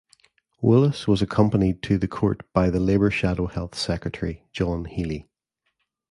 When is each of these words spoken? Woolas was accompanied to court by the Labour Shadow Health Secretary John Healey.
Woolas 0.63 1.05
was 1.05 1.21
accompanied 1.21 1.83
to 1.83 2.07
court 2.07 2.41
by 2.53 2.71
the 2.71 2.79
Labour 2.79 3.11
Shadow 3.11 3.45
Health 3.45 3.75
Secretary 3.77 4.43
John 4.51 4.85
Healey. 4.85 5.29